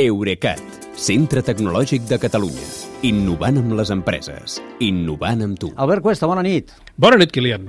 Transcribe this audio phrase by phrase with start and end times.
[0.00, 0.56] Eurecat,
[0.96, 2.62] centre tecnològic de Catalunya.
[3.04, 4.54] Innovant amb les empreses.
[4.80, 5.68] Innovant amb tu.
[5.76, 6.72] Albert Cuesta, bona nit.
[6.96, 7.66] Bona nit, Kilian.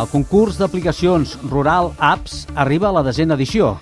[0.00, 3.74] El concurs d'aplicacions Rural Apps arriba a la desena edició.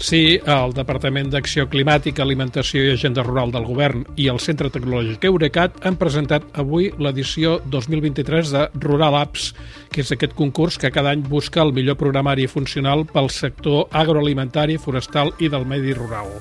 [0.00, 5.26] Sí, el Departament d'Acció Climàtica, Alimentació i Agenda Rural del Govern i el Centre Tecnològic
[5.28, 9.50] Eurecat han presentat avui l'edició 2023 de Rural Apps,
[9.92, 14.80] que és aquest concurs que cada any busca el millor programari funcional pel sector agroalimentari,
[14.80, 16.32] forestal i del medi rural.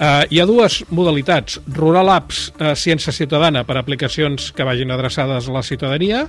[0.00, 1.58] Uh, hi ha dues modalitats.
[1.76, 6.22] Rural Apps, uh, ciència ciutadana per aplicacions que vagin adreçades a la ciutadania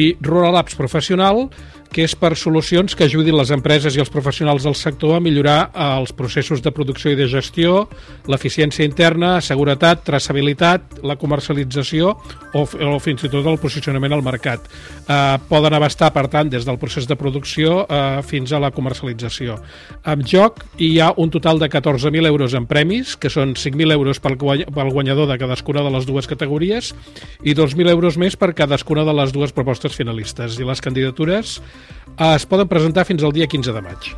[0.00, 1.50] i Rural Apps professional,
[1.90, 5.58] que és per solucions que ajudin les empreses i els professionals del sector a millorar
[5.70, 7.88] uh, els processos de producció i de gestió,
[8.30, 12.14] l'eficiència interna, seguretat, traçabilitat, la comercialització
[12.54, 14.70] o, o fins i tot el posicionament al mercat.
[15.10, 19.58] Uh, poden abastar, per tant, des del procés de producció uh, fins a la comercialització.
[20.06, 24.22] En joc hi ha un total de 14.000 euros en premis, que són 5.000 euros
[24.22, 26.94] pel, pel guanyador de cadascuna de les dues categories
[27.42, 30.58] i 2.000 euros més per cadascuna de les dues propostes finalistes.
[30.60, 31.79] I les candidatures eh,
[32.20, 34.10] es poden presentar fins al dia 15 de maig.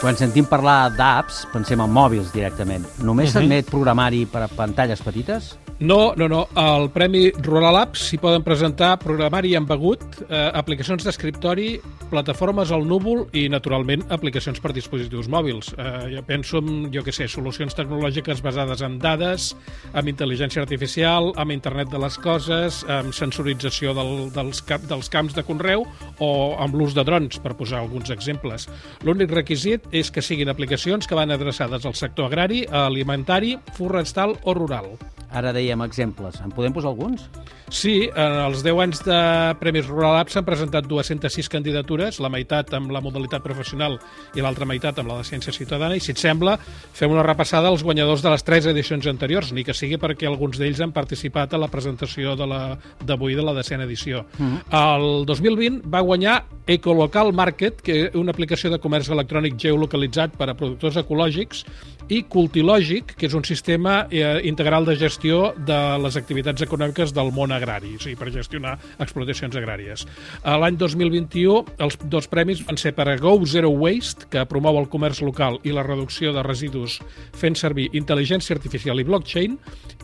[0.00, 2.86] Quan sentim parlar d'apps, pensem en mòbils directament.
[3.04, 3.32] Només Mhm.
[3.32, 5.58] s'admet programari per a pantalles petites?
[5.80, 6.46] No, no, no.
[6.60, 11.70] Al Premi Rural Apps s'hi poden presentar programari embegut, eh, aplicacions d'escriptori,
[12.10, 15.70] plataformes al núvol i, naturalment, aplicacions per dispositius mòbils.
[15.72, 19.54] Eh, jo penso en, jo què sé, solucions tecnològiques basades en dades,
[19.94, 25.32] amb intel·ligència artificial, amb internet de les coses, amb sensorització del, dels, cap, dels camps
[25.38, 25.86] de conreu
[26.20, 28.68] o amb l'ús de drons, per posar alguns exemples.
[29.00, 34.52] L'únic requisit és que siguin aplicacions que van adreçades al sector agrari, alimentari, forestal o
[34.60, 34.92] rural.
[35.32, 36.40] Ara dèiem exemples.
[36.42, 37.28] En podem posar alguns?
[37.70, 39.18] Sí, en els 10 anys de
[39.60, 43.94] Premis Rural Apps s'han presentat 206 candidatures, la meitat amb la modalitat professional
[44.34, 47.70] i l'altra meitat amb la de ciència ciutadana, i si et sembla, fem una repassada
[47.70, 51.54] als guanyadors de les tres edicions anteriors, ni que sigui perquè alguns d'ells han participat
[51.54, 52.76] a la presentació de la-
[53.06, 54.24] d'avui de, de la decena edició.
[54.72, 60.50] El 2020 va guanyar Ecolocal Market, que és una aplicació de comerç electrònic geolocalitzat per
[60.50, 61.64] a productors ecològics,
[62.10, 67.28] i Cultilògic, que és un sistema eh, integral de gestió de les activitats econòmiques del
[67.36, 70.06] món agrari, o sigui, per gestionar explotacions agràries.
[70.44, 74.88] L'any 2021, els dos premis van ser per a Go Zero Waste, que promou el
[74.88, 77.00] comerç local i la reducció de residus
[77.36, 79.58] fent servir intel·ligència artificial i blockchain,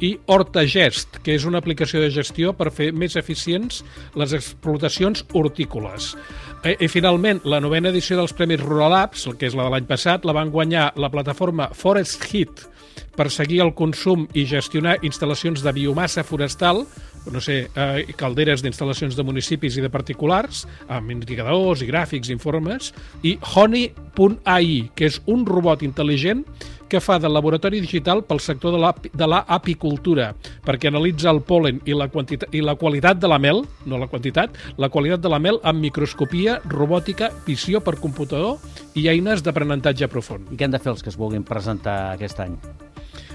[0.04, 3.82] i HortaGest, que és una aplicació de gestió per fer més eficients
[4.14, 6.12] les explotacions hortícoles.
[6.66, 9.88] I, I finalment, la novena edició dels Premis Rural Apps, que és la de l'any
[9.88, 12.66] passat, la van guanyar la plataforma Forest Hit
[13.16, 16.84] per seguir el consum i gestionar instal·lacions de biomassa forestal,
[17.32, 22.92] no sé, eh, calderes d'instal·lacions de municipis i de particulars, amb indicadors i gràfics, informes,
[23.26, 26.44] i Honey.ai, que és un robot intel·ligent
[26.88, 30.30] que fa de laboratori digital pel sector de la, de la apicultura,
[30.66, 34.10] perquè analitza el polen i la, quantitat, i la qualitat de la mel, no la
[34.10, 38.60] quantitat, la qualitat de la mel amb microscopia, robòtica, visió per computador
[38.94, 40.52] i eines d'aprenentatge profund.
[40.52, 42.60] I què han de fer els que es vulguin presentar aquest any?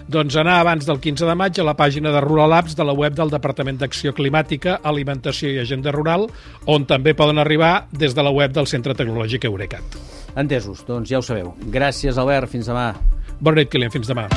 [0.08, 2.96] Doncs anar abans del 15 de maig a la pàgina de Rural Apps de la
[2.98, 6.28] web del Departament d'Acció Climàtica, Alimentació i Agenda Rural,
[6.66, 10.00] on també poden arribar des de la web del Centre Tecnològic Eurecat.
[10.36, 11.54] Entesos, doncs ja ho sabeu.
[11.72, 12.50] Gràcies, Albert.
[12.52, 12.94] Fins demà.
[13.42, 13.92] Bona nit, Kilian.
[13.92, 14.30] Fins demà.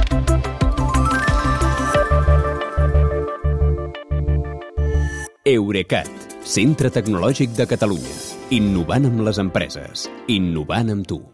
[5.45, 6.09] Eurecat,
[6.41, 8.17] centre tecnològic de Catalunya.
[8.57, 10.09] Innovant amb les empreses.
[10.33, 11.25] Innovant amb tu.